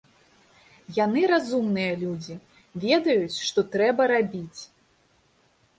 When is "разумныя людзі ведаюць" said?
1.33-3.37